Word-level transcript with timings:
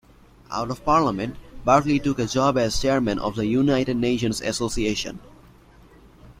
Out 0.49 0.71
of 0.71 0.83
Parliament, 0.83 1.35
Berkeley 1.63 1.99
took 1.99 2.17
a 2.17 2.25
job 2.25 2.57
as 2.57 2.81
Chairman 2.81 3.19
of 3.19 3.35
the 3.35 3.45
United 3.45 3.97
Nations 3.97 4.41
Association. 4.41 5.19